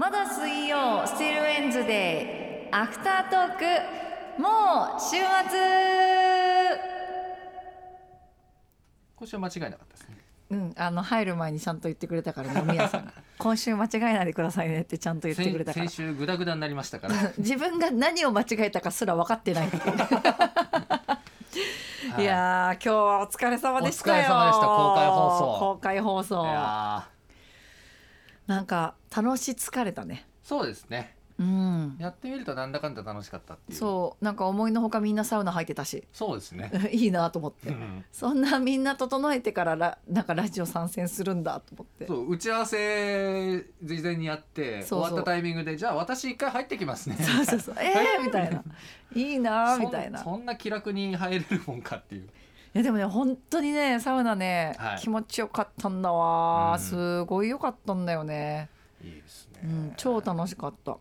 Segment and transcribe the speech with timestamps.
[0.00, 3.64] まだ水曜スティルエンズデイアフタートーク
[4.40, 5.20] もう週末。
[9.14, 10.16] 今週は間違いなかったですね。
[10.52, 13.04] うん、あの入る前にちゃんと言ってくれたから飲み屋さん。
[13.04, 15.86] が今週間違えないでくださいねってちゃんと言ってくれたから。
[15.86, 17.14] 先週グダグダになりましたから。
[17.36, 19.82] 自分が何を間違えたかすら分かってないっていう。
[22.22, 22.24] い。
[22.24, 24.16] やー今日はお疲れ様でしたよ。
[24.16, 24.66] お疲れ様でした。
[24.66, 25.58] 公開放送。
[25.58, 26.42] 公開放送。
[26.42, 27.06] いや
[28.50, 30.26] なんか楽し疲れたね。
[30.44, 31.14] ーそうですね。
[31.38, 31.96] うん。
[32.00, 33.78] やってみるとなんだかんだ楽しかったっていう。
[33.78, 36.02] そうなんか思いのほかみんなサウナ入ってたし。
[36.12, 38.04] そうですね、 いいなと思って、うん。
[38.10, 42.08] そんなみんな整えてからラなんかラジオ参戦するんだと思って。
[42.08, 47.16] そう打ち合わせ事前にやって終わったタイミングでじゃあ私一回入ってきますね。
[47.20, 47.76] そうそうそう。
[47.78, 48.64] えーみたいな。
[49.14, 50.20] いいなみたいな。
[50.20, 52.28] いそんな気楽に入れるもんかっていう
[52.74, 54.98] やでもね本当にねサウナね、はい。
[54.98, 56.78] 気持ちよかったんだわ、うん。
[56.78, 58.68] すごいよかったんだよね、
[59.02, 60.98] いいですね、うん、超楽しかった、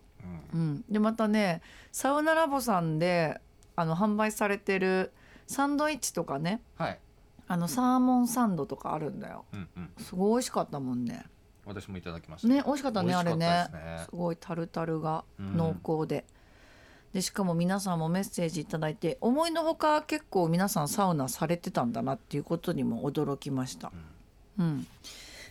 [0.54, 0.60] うん。
[0.60, 3.40] うん、でまたねサウナラボさんで
[3.76, 5.12] あの販売されてる
[5.48, 7.00] サンドイッチとかねはい、
[7.48, 9.46] あのサーモンサンドとかあるんだよ。
[9.54, 11.26] うんうん、すごい美味しかったもんね。
[11.66, 12.48] 私もいただきました。
[12.48, 14.06] ね美味しかったねあれねですね。
[14.06, 15.56] すごいタルタルがうん。
[15.58, 16.26] 濃厚で、
[17.14, 23.92] でしかも皆さんもメッセージいただいて思いのほか結構皆さんサウナされてたんだなっていうことにも驚きました。
[24.58, 24.66] うん。
[24.66, 24.88] うん。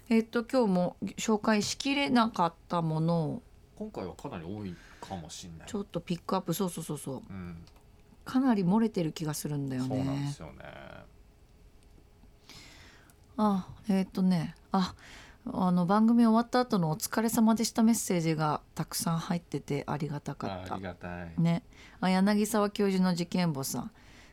[0.08, 3.42] えっと今日も紹介しきれなかったものを
[3.76, 5.68] 今回はかなり多いかもしれない。
[5.68, 7.22] ちょっとピックアップそうそうそうそう。
[7.28, 7.56] うん、
[8.24, 10.64] かなり漏れてる気がするんだよそうなんでねすよね。
[13.36, 14.94] あえっ、とねあ
[15.52, 20.74] あの番組終わった後の「お疲れ様でした」メッセージがたくさん入っててありがたかった。
[20.74, 21.32] ありがたい。
[21.38, 21.62] ね、
[22.00, 23.90] あ柳沢教授の事件簿さん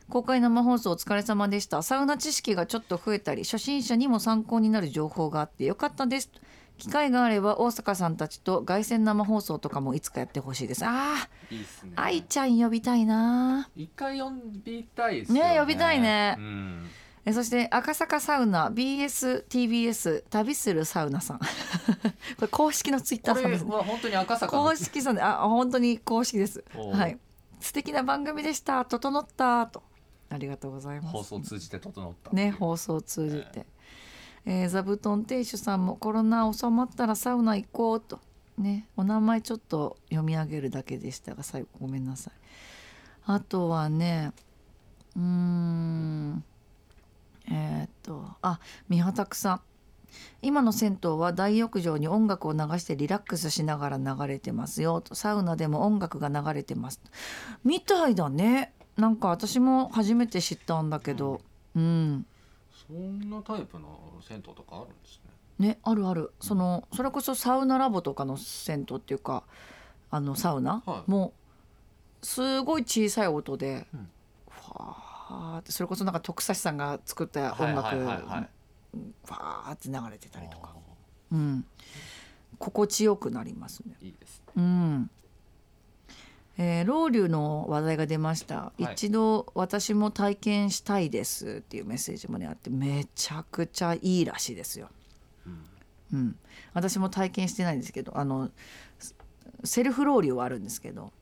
[0.08, 1.82] 公開生放送お疲れ様でした。
[1.82, 6.30] サウナ知識がちょっと増えたり初心者にも参考になる情報があってよかったです。
[6.78, 10.84] 機会があれば大阪さんたちと凱旋生放送とかもいつかやってほしいです。
[10.84, 11.92] あいいですね。
[11.96, 14.30] ー愛ちゃん呼びたいな一回呼
[14.62, 15.54] びたいですよね。
[15.54, 16.36] ね呼びたいね。
[16.38, 16.85] うん、
[17.28, 21.38] えそして赤坂サウナ BSTBS 旅するサウナさん。
[22.38, 23.74] これ公式のツイッタこれーさんですね。
[23.74, 24.62] は本当に赤坂の。
[24.62, 26.64] 公式さんであ本当に公式です。
[26.72, 27.18] はい。
[27.58, 28.84] 素敵な番組でした。
[28.84, 29.82] 整ったと。
[30.28, 31.08] ありがとうございます。
[31.08, 33.66] 放送を通じて整ったね放送を通じて、
[34.44, 34.68] えー。
[34.68, 38.20] 座布団亭主さんもコロナ収まったらサウナ行こうと。
[38.56, 42.34] ねお名前ちょっと読み上げるだけでしたが最後ごめんなさい。
[43.24, 44.30] あとはね
[45.16, 46.44] うーん
[47.50, 49.60] えーっとあ三畑さん。
[50.42, 55.14] 今の銭湯は大浴場に音楽を流してリラックスしながら流れてますよと。
[55.14, 57.00] サウナでも音楽が流れてます。
[57.64, 58.72] みたいだね。
[58.96, 61.40] なんか私も初めて知ったんだけど。
[61.74, 62.26] うん。
[62.88, 63.88] そんなタイプの
[64.26, 65.20] 銭湯とかあるんです
[65.58, 65.68] ね。
[65.68, 66.32] ねあるある。
[66.40, 69.42] そのそれこそサウナラボとかの銭湯っていうか
[70.10, 71.10] あのサウナ、はい。
[71.10, 71.32] も
[72.22, 74.08] うすごい小さい音で、うん。
[74.48, 75.05] ファー
[75.60, 78.48] ってそれこそなんか徳差さんが作った音楽、はいはいはいはい。
[79.24, 80.78] ファーって流れてたりとか、あ
[81.32, 81.64] うん、
[82.58, 83.96] 心地よくなりますね。
[84.00, 84.52] ーいいですね。
[84.56, 85.10] うん。
[86.58, 88.84] えー、ロウリュの話題が出ました、い。
[88.84, 94.88] 一度私も体験したいですっていうメッセージもねあってめちゃくちゃいいらしいですよ。
[95.46, 95.66] うん。
[96.12, 96.36] うん、
[96.72, 98.50] 私も体験してないんですけどあの
[99.64, 101.12] セルフロウリュはあるんですけど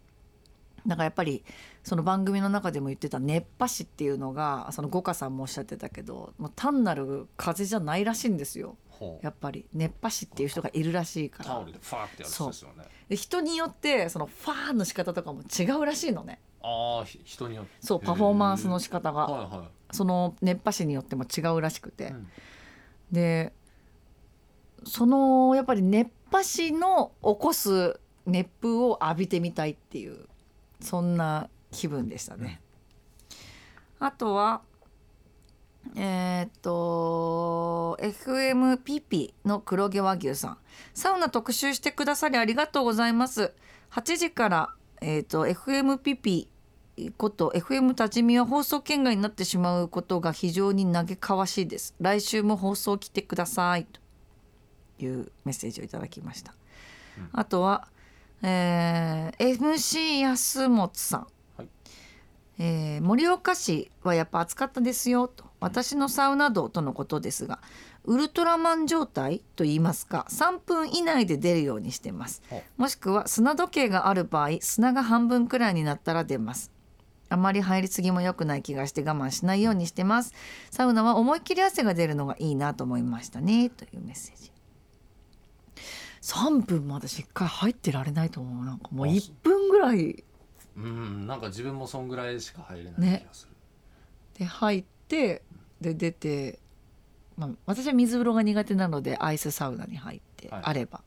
[0.86, 1.44] なんかやっぱり
[1.82, 8.76] その番組の中でも言ってた熱波師っていうのがその五花さんもおっしゃってたけどもう単なる風邪じゃないらしいんですよ。
[9.22, 9.66] やっぱり。
[9.72, 11.50] 熱波師っていう人がいるらしいから。
[11.50, 12.84] タオルでファーってやるやつですよね。
[13.08, 16.40] で人によってそのファーの仕方とかも違うらしいのね。
[16.62, 17.70] ああひ人によって。
[17.80, 19.26] そうパフォーマンスの仕方が。
[19.26, 22.28] はいはその熱波師によっても違うらしくて、い、うん。
[23.12, 23.52] で
[24.84, 30.26] そのやっぱり熱波師の起こす熱風を浴びてみたいっていう
[30.84, 32.60] そんな気分でしたね。
[33.98, 34.62] あとは
[35.96, 40.58] えーっと FM ピピの黒毛和牛さん。
[40.92, 43.54] サウナ特集してくださりありがとうございます。
[43.90, 44.70] 8時から、
[45.00, 46.48] えーっと FM ピピ
[47.16, 51.94] こと FM 立ち見は放送圏外になってしまうことが非常に嘆かわしいです。
[52.00, 53.86] 来週も放送来てください。
[53.86, 54.00] と
[55.04, 56.54] いうメッセージをいただきました、
[57.18, 57.28] うん。
[57.32, 57.88] あとは、
[58.46, 61.26] えー MC 安本さん、
[61.56, 61.68] はい。
[62.58, 65.44] えー盛岡市はやっぱ暑かったですよと。
[65.60, 67.60] 私のサウナ道とのことですが
[68.04, 72.42] ウルトラマン状態と言いますか3分以内で出るようにしてます。
[72.50, 76.70] ほもしくは砂時計がある場合砂が半分くらいになったら出ます。
[77.30, 80.34] あまり入りすぎも良くない気がして我慢しないようにしてます。
[80.70, 84.53] サウナは思いっきり汗が出るのがいいなと思いましたねというメッセージ
[86.24, 88.64] 3分も私一回入ってられないと思う。
[88.64, 90.24] なんかもうあ1分ぐらい。
[90.76, 93.54] うんなんか自分もそんぐらいしか入れない気がする、
[94.38, 95.42] で入って
[95.80, 96.58] で出て、
[97.36, 100.60] まあ、私は水風呂が苦手なのでアイスサウナに入って、はい。
[100.64, 101.02] あれば。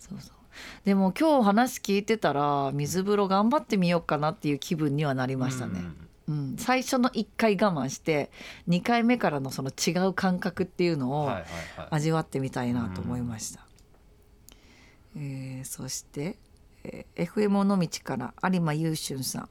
[0.00, 0.36] そうそう。
[0.84, 5.80] でも今日話聞いてたら水風呂頑張ってみようかなっていう気分にはなりましたね。
[6.26, 8.30] うん、最初の1回我慢して
[8.68, 11.30] 2回目からのその違う感覚っていうのを
[11.90, 13.63] 味わってみたいなと思いました。
[15.16, 16.36] えーそして、
[16.84, 19.48] えー FM 尾道から有馬優俊さん。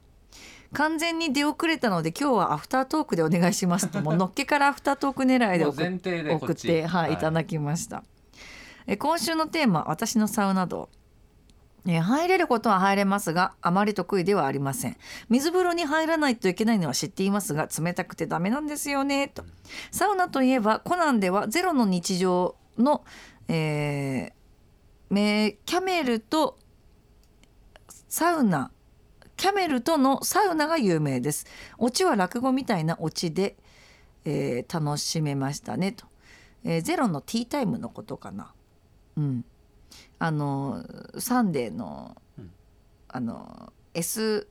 [0.72, 7.16] 完全に出遅れたので今日はアフタートークでお願いしますともうのっけから アフタートーク狙いで送って、はい、い。
[7.16, 8.02] ただきました。
[8.86, 10.90] え今週のテーマ「私のサウナ道」
[11.86, 14.96] え入れることは入れますがあまり得意ではありません。
[15.28, 19.44] 水風呂に入らないといけないのは知っていますが冷たくてダメなんですよねと。
[19.90, 23.04] サウナといえばコナンではゼロの日常の、
[23.48, 24.43] えー
[25.14, 26.58] めキャメルと
[28.08, 28.70] サウナ。
[29.36, 31.46] キャメルとのサウナが有名です。
[31.78, 33.56] オチは落語みたいなオチで、
[34.24, 36.06] えー楽しめましたねと、
[36.64, 38.52] えーゼロのティータイムのことかな。
[39.16, 39.44] うん。
[40.18, 40.84] あの
[41.18, 42.50] サンデーの、うん。
[43.08, 44.46] あの S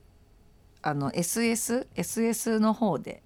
[0.82, 3.22] あの SS SS の方で、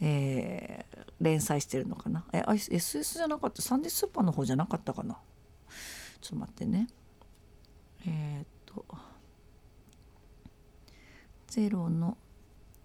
[0.00, 2.24] えー連載してるのかな。
[2.32, 3.60] えあ SS じゃなかった。
[3.62, 5.16] サンデースーパーの方じゃなかったかな
[6.20, 6.88] ちょっと待ってね。
[8.06, 8.84] えーっと
[11.46, 12.16] ゼロの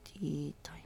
[0.05, 0.83] ティータイ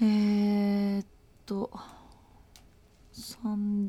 [0.00, 0.06] ム。
[0.06, 1.06] えー、っ
[1.46, 1.70] と
[3.12, 3.86] サン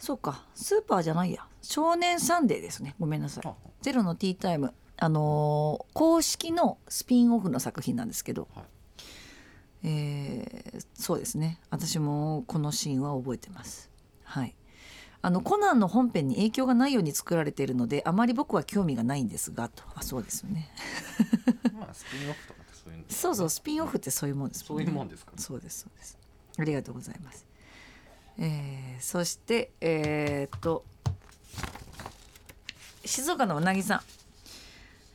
[0.00, 0.44] そうか。
[0.54, 1.46] スーパーじゃないや。
[1.62, 2.96] 少年サンデーですね。
[2.98, 3.46] ごめんなさい。
[3.46, 3.54] あ。
[3.82, 4.72] ゼロのティータイム。
[4.96, 8.64] あのー公式のスピンオフの作品なんですけど、はい。
[9.84, 11.60] えーそうですね。
[11.70, 13.90] 私もこのシーンは覚えてます。
[14.24, 14.56] はい。
[15.22, 19.82] あのコナンの本編に影響がないように作られているのであまり僕は興味がないんですがと。
[19.94, 20.70] あそうですよね。
[21.78, 23.04] まあスピンオフとかってそういうの。
[23.10, 25.36] そうそうスピンオフってそういうもんですそういうもんですかね。
[25.38, 26.18] そうですそうです。
[26.58, 27.46] ありがとうございます
[28.40, 30.84] えーそしてえーっと
[33.04, 34.00] 静岡のうなぎさん。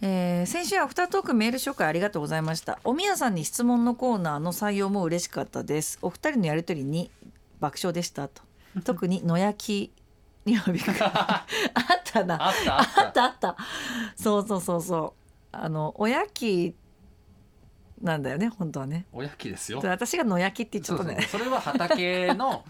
[0.02, 2.80] えー先週アフタートークメール紹介ありがとうございました。
[2.84, 6.00] おみやさんに質問のコーナーの採用も嬉しかったです。
[6.02, 7.10] お二人のやりとりに
[7.60, 8.42] 爆笑でしたと。
[8.84, 11.00] 特に 野焼きにはびっくり。
[11.02, 12.48] あったな。
[12.48, 13.58] あったああっったたあった。
[14.16, 15.14] そうそうそうそ
[15.54, 15.56] う。
[15.58, 16.76] あのおやき
[18.02, 19.06] なんだよね本当はね。
[19.14, 19.80] おやきですよ。
[19.80, 21.26] で私が野焼きって言っちゃったね。
[21.32, 22.66] それは畑の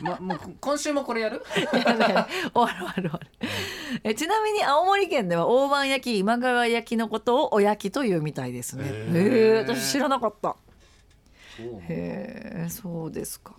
[0.00, 1.42] ま もう今週もこれやる？
[1.52, 3.28] 終わる終わる終わる。
[4.04, 8.84] えちなみに青森県では大判焼き今川焼きのことをおやきというみたいですね。
[8.86, 10.56] へえ私知らなかった。
[11.58, 13.54] へえそうですか。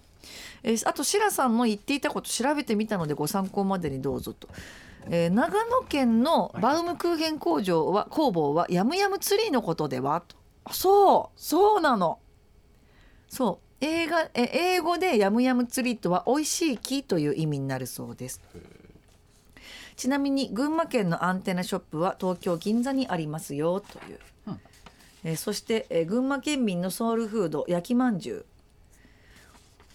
[0.64, 4.48] えあとシラさんの言っていたこと調べてみたのでご参考までにどうぞと、
[5.10, 10.22] えー長野県のバウムクーヘン工場は工房はヤムヤムツリーのことでは？
[10.22, 10.36] と。
[10.66, 12.20] あそうそうなの。
[13.30, 18.42] そう映画え英語でヤムヤムツリーとは美味しい木という意味になるそうです。
[19.96, 24.60] ちなみに群馬県のアンテナショップは東京銀座にありますよという、うん。
[25.24, 28.46] えーそして、えー群馬県民のソウルフード焼きまんじゅう。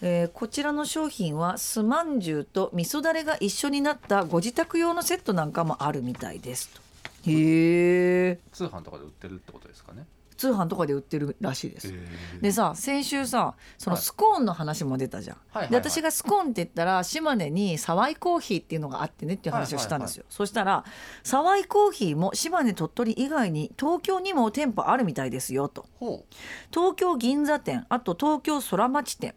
[0.01, 6.81] えーこちらの商品は酢まんじゅうと味噌だれが一緒になったご自宅用のセットなんかもあるみたいですと。
[7.25, 10.05] へえ通販とかで売ってるってことですかね
[10.43, 11.97] 通販とかで売ってるらしいです、で
[12.41, 14.03] でさ先週さそのはい。
[14.03, 20.83] スコーンの話も出たじゃん、はいで私がスコーンって言ったら島根に沢井コーヒーっていうのがあってねっていう話をしたんですよ、そしたら
[21.23, 25.85] 沢井コーヒーも島根鳥取以外に東京にも店舗あるみたいですよと。
[25.95, 26.25] ほ
[26.71, 29.35] 東京銀座店あと東京空町店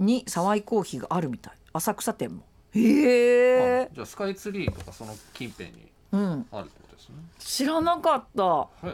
[0.00, 1.54] に沢井コーヒーがあるみたい。
[1.74, 2.44] 浅草店も。
[2.72, 6.85] へう、えあ、じゃあスカイツリーとかその近辺にうん、あるってこと？
[6.96, 7.16] ですね。
[7.38, 8.44] 知らなかった。
[8.44, 8.86] はい。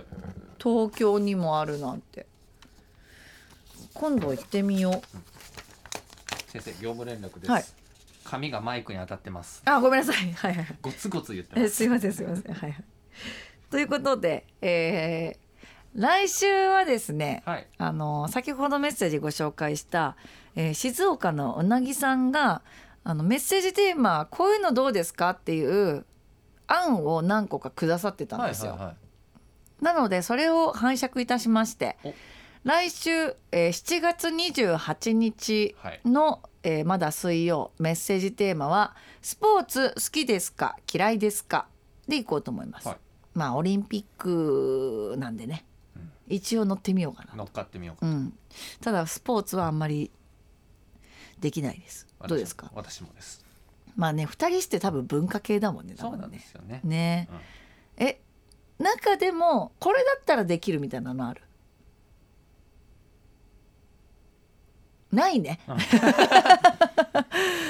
[0.62, 2.26] 東京にもあるなんて。
[3.94, 5.02] 今度行ってみよう。
[6.50, 7.64] 先生業務連絡です、はい。
[8.24, 9.62] 髪がマイクに当たってます。
[9.64, 10.32] あごめんなさい。
[10.32, 10.76] はいはいはい。
[10.82, 11.64] ゴツゴツ言ってます。
[11.64, 12.52] えすいませんすいません。
[12.52, 12.84] はいはい。
[13.70, 15.42] ということで、えー
[15.94, 17.66] 来週はですねはい。
[17.76, 20.16] あの先ほどメッセージご紹介した、
[20.56, 22.62] えー静岡のうなぎさんが
[23.04, 26.06] あのメッセージテーマこういうのどうですかっていう
[26.72, 28.72] 案を何個かくださってたんですよ。
[28.72, 29.84] はいはいはい。
[29.84, 32.14] なのでそれを拝借いたしましてお。
[32.64, 33.10] 来週、
[33.50, 36.00] えー7月28日はい。
[36.04, 40.76] の、えーまだ水曜メッセージテーマは「スポーツ好きですか？
[40.92, 41.66] 嫌いですか?」
[42.08, 42.96] でいこうと思います、はい。
[43.34, 45.64] まあオリンピックなんでね、
[45.96, 46.12] うん。
[46.28, 48.38] 一応乗ってみようかな乗っかってみようかうん、
[48.80, 50.10] ただスポーツはあんまり
[51.40, 52.06] できないです。
[52.28, 52.70] どうですか？
[52.74, 53.44] 私もです
[53.96, 56.80] まあね2人して多分文化系だもんね多そうなんですよね。
[56.84, 57.28] ね。
[57.30, 57.34] う
[58.02, 58.04] ん。
[58.06, 58.20] え
[58.78, 61.42] 中でもこれだったらできるみたいなのある？
[65.12, 65.60] ないね。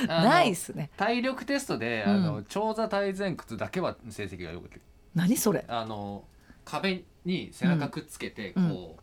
[0.06, 0.90] ないっすね。
[0.96, 2.12] 体力テストで、うん。
[2.12, 4.80] あの長座体前屈だけは成績がよくて。
[5.14, 5.64] 何それ？
[5.68, 6.24] あの
[6.64, 8.68] 壁に背中くっつけて、うん。
[8.70, 8.96] こ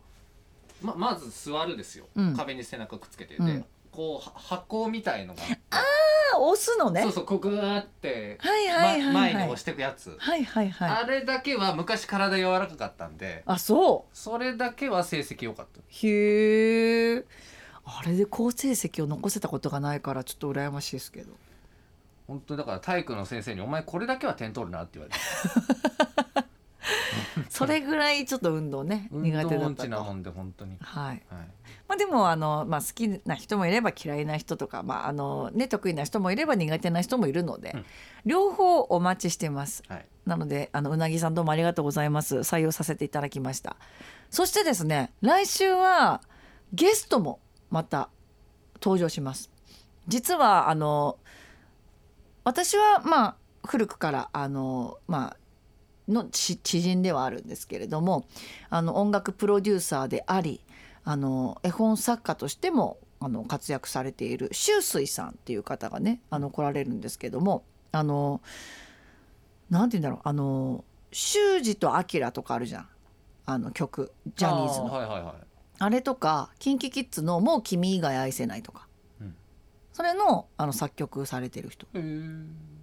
[0.82, 2.34] うままず座るですよ、うん。
[2.34, 3.46] 壁に背中くっつけて、うん。
[3.46, 5.58] でこうは箱みたいのがあって。
[5.70, 5.82] あ
[6.38, 7.02] 押すのね。
[7.02, 9.34] そうそうこうグーって、はいはいはいまはい。
[9.34, 10.90] 前に押していくやつ、はいはいはい。
[10.90, 14.16] あれだけは昔体柔らかかったんであそう。
[14.16, 15.80] それだけは成績良かった。
[15.80, 17.24] へえ
[17.84, 21.32] あれで好成績を残せたことがないからちょっと羨ましいですけど。
[22.26, 25.18] 本当にだから体育の先生に「お前これだけは点取るな」って言われて
[27.48, 29.82] それぐらいちょっと運動ね運苦手だったと。
[29.84, 31.06] 痴なもんで本当に、はい。
[31.06, 31.20] はい、
[31.88, 37.84] まあ、でもあの、まあ、好きな人もいれば嫌いな人とか、まああのね、得意な人もいれば苦手な人もいるので、うん。
[38.24, 39.82] 両方お待ちしてます。
[39.88, 42.38] はい、なのであのうなぎさんどうもありがとうございます。
[42.38, 43.76] 採用させていただきました。
[44.30, 46.22] そしてですね来週は
[46.72, 48.10] ゲストもまた
[48.82, 49.50] 登場します。
[50.08, 51.18] 実はあの
[52.44, 55.36] 私はまあ古くからあのまあ
[56.10, 58.26] の知知人ではあるんですけれども
[58.68, 60.60] あの音楽プロデューサーであり
[61.04, 68.40] あの絵本作家としてもあの活躍されている周水さんっていう方がねあの来られるんですけどもあの
[69.68, 72.88] なんて言うんだろうあの修二とアキラとかあるじゃん。
[73.46, 74.94] あの曲ジャニーズの。
[74.94, 75.34] あはいはいはい。
[75.78, 78.86] あれとか KinKiKids の「もう君以外愛せない」とか、
[79.20, 79.34] うん。
[79.92, 81.86] それのあの作曲されてる人。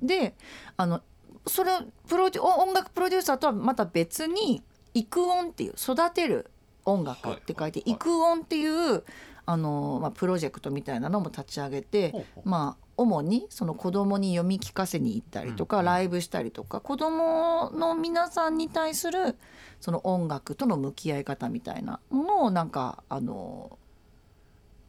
[0.02, 0.36] で
[0.76, 1.02] あの
[1.48, 1.72] それ
[2.08, 4.64] プロデュお音楽プロデューサーとはまた別に
[4.94, 6.52] 「育音」っていう育てる
[6.86, 7.92] 音楽って書いて「はいはいはい。
[7.94, 9.04] 育音」っていう
[9.46, 19.38] あの、まあ、プロジェクトみたいなのも立ち上げてまあ主にその子供に読み聞かせに行ったりとか、うんライブしたりとか子供の皆さんに対する
[19.80, 23.78] その音楽との向き合い方みたいなものをなんかあの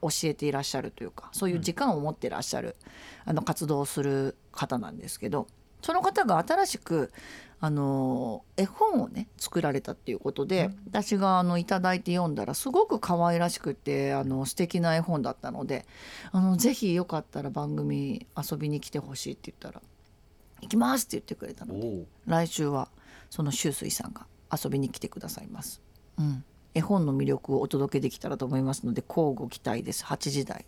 [0.00, 2.76] 教えていらっしゃるというかそういう時間を持ってらっしゃる、
[3.24, 5.46] あの活動をする方なんですけど
[5.82, 7.12] その方が新しく
[7.60, 15.84] あの絵本をね作られたっていうことで、私があのいただいて読んだらすごく可愛らしくてあの素敵な絵本だったので
[16.30, 19.82] あのぜひよかったら番組遊びに来てほしいって言ったら
[20.62, 22.88] 「行きます」って言ってくれたので来週は
[23.28, 25.82] その周水さんが遊びに来てくださいます。
[26.16, 26.44] うん、
[26.74, 30.04] 絵本の魅力をお届けできたらと思いますので交互期待です。
[30.04, 30.64] 8時台。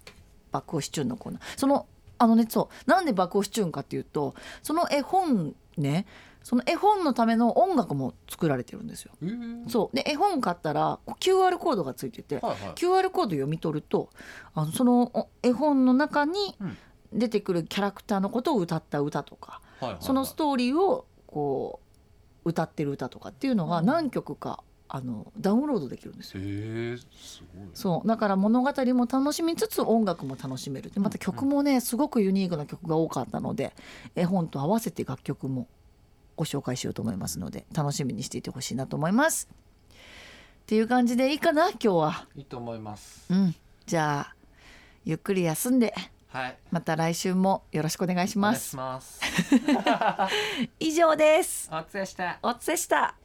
[0.52, 1.42] 爆押しチューンのコーナー。
[1.56, 1.86] その
[2.20, 2.90] あのねそう。
[2.90, 6.06] なんで爆押しチューンかっていうとその絵本ね
[6.42, 9.12] その絵本のための音楽も作られてるんですよ。
[9.68, 9.96] そう。
[9.96, 12.74] で絵本買ったら QR コードがついてて、はいはい。
[12.74, 14.10] QR コード読み取ると
[14.54, 16.76] あのそのお絵本の中にうん。
[17.12, 20.02] 出てくるキャラクターのことを歌った歌とか、はいはいはい。
[20.04, 21.80] そのストーリーをこ
[22.44, 23.86] う歌ってる歌とかっていうのがうん。
[23.86, 24.62] 何曲か
[24.92, 26.42] あのダウンロードできるんですよ。
[26.42, 33.72] へえすごいそうだから物語も楽しみつつ音楽も楽しめるでまた曲もねすごくユニークな曲が多かったので
[34.16, 35.68] 絵本と合わせて楽曲も
[36.36, 39.48] ご紹介しようと思いますので楽しみにしていてほしいなと思います。
[39.52, 42.26] っていう感じでいいかな今日は。
[42.34, 43.54] いいと思いますうん、
[43.86, 44.34] じゃあ
[45.04, 45.94] ゆっくり休んで
[46.28, 48.76] はいまた来週もよろしくお願いしお願いします。
[48.76, 49.20] ま す
[50.80, 51.68] 以上です。
[51.70, 53.19] お疲れしたおつでした。